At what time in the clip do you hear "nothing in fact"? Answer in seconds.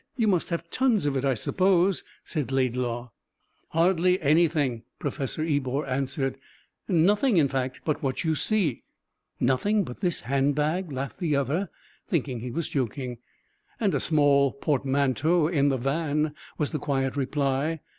6.87-7.81